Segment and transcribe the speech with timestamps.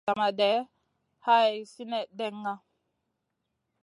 [0.07, 0.57] Zamagé day
[1.25, 2.53] hay sinèh ɗenŋa.